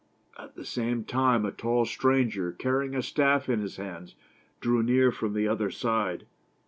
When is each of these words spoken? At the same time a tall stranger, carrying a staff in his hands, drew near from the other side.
At 0.35 0.55
the 0.55 0.65
same 0.65 1.03
time 1.03 1.45
a 1.45 1.51
tall 1.51 1.85
stranger, 1.85 2.51
carrying 2.51 2.95
a 2.95 3.03
staff 3.03 3.47
in 3.47 3.59
his 3.59 3.75
hands, 3.75 4.15
drew 4.59 4.81
near 4.81 5.11
from 5.11 5.33
the 5.33 5.47
other 5.47 5.69
side. 5.69 6.25